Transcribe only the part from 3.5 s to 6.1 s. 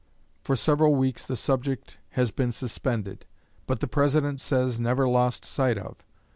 but the President says never lost sight of.